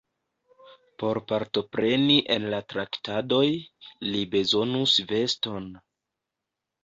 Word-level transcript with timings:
Por 1.01 1.17
partopreni 1.31 2.15
en 2.35 2.47
la 2.53 2.61
traktadoj, 2.73 3.43
li 4.07 4.23
bezonus 4.31 4.97
veston. 5.11 5.69